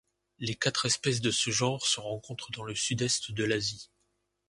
[0.39, 3.91] Les quatre espèces de ce genre se rencontrent dans le sud-est de l'Asie.